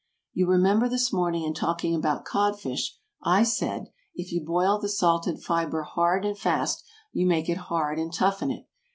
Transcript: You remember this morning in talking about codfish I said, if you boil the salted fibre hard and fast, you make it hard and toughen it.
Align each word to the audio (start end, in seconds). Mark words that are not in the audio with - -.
You 0.33 0.47
remember 0.47 0.89
this 0.89 1.13
morning 1.13 1.43
in 1.43 1.53
talking 1.53 1.93
about 1.93 2.25
codfish 2.25 2.97
I 3.21 3.43
said, 3.43 3.91
if 4.15 4.31
you 4.31 4.43
boil 4.43 4.79
the 4.79 4.89
salted 4.89 5.43
fibre 5.43 5.83
hard 5.83 6.25
and 6.25 6.35
fast, 6.35 6.83
you 7.13 7.27
make 7.27 7.47
it 7.47 7.57
hard 7.69 7.99
and 7.99 8.11
toughen 8.11 8.49
it. 8.49 8.65